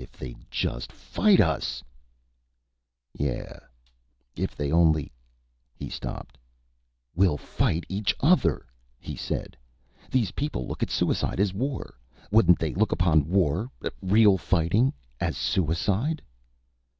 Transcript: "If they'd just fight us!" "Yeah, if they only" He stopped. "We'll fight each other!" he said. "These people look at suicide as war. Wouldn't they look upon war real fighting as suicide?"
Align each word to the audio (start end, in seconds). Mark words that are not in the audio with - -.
"If 0.00 0.10
they'd 0.18 0.50
just 0.50 0.90
fight 0.90 1.40
us!" 1.40 1.84
"Yeah, 3.14 3.56
if 4.34 4.56
they 4.56 4.72
only" 4.72 5.12
He 5.78 5.88
stopped. 5.88 6.36
"We'll 7.14 7.36
fight 7.36 7.84
each 7.88 8.12
other!" 8.18 8.66
he 8.98 9.14
said. 9.14 9.56
"These 10.10 10.32
people 10.32 10.66
look 10.66 10.82
at 10.82 10.90
suicide 10.90 11.38
as 11.38 11.54
war. 11.54 11.94
Wouldn't 12.32 12.58
they 12.58 12.74
look 12.74 12.90
upon 12.90 13.28
war 13.28 13.70
real 14.02 14.36
fighting 14.36 14.92
as 15.20 15.36
suicide?" 15.36 16.20